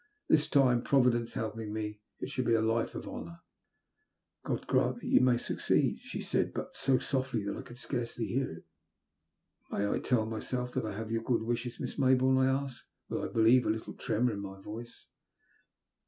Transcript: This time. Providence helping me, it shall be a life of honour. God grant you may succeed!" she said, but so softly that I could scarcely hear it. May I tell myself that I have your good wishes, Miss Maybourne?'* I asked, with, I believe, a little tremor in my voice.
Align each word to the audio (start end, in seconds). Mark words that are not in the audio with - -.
This 0.27 0.47
time. 0.49 0.81
Providence 0.81 1.33
helping 1.33 1.71
me, 1.71 1.99
it 2.19 2.31
shall 2.31 2.43
be 2.43 2.55
a 2.55 2.61
life 2.63 2.95
of 2.95 3.07
honour. 3.07 3.41
God 4.43 4.65
grant 4.65 5.03
you 5.03 5.21
may 5.21 5.37
succeed!" 5.37 5.99
she 6.01 6.21
said, 6.21 6.55
but 6.55 6.75
so 6.75 6.97
softly 6.97 7.43
that 7.43 7.55
I 7.55 7.61
could 7.61 7.77
scarcely 7.77 8.25
hear 8.25 8.49
it. 8.51 8.65
May 9.71 9.87
I 9.87 9.99
tell 9.99 10.25
myself 10.25 10.73
that 10.73 10.87
I 10.87 10.97
have 10.97 11.11
your 11.11 11.21
good 11.21 11.43
wishes, 11.43 11.79
Miss 11.79 11.99
Maybourne?'* 11.99 12.39
I 12.39 12.47
asked, 12.47 12.83
with, 13.09 13.21
I 13.21 13.27
believe, 13.27 13.67
a 13.67 13.69
little 13.69 13.93
tremor 13.93 14.33
in 14.33 14.39
my 14.39 14.59
voice. 14.59 15.05